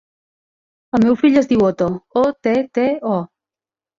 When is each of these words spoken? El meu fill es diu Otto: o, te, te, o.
El 0.97 1.03
meu 1.09 1.17
fill 1.19 1.37
es 1.41 1.49
diu 1.51 1.61
Otto: 1.67 1.91
o, 2.21 2.25
te, 2.47 2.55
te, 2.79 2.87
o. 3.13 3.21